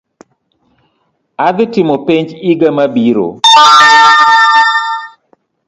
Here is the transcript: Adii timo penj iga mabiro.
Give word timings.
Adii 1.45 1.69
timo 1.73 1.95
penj 2.07 2.29
iga 2.53 2.69
mabiro. 2.77 3.27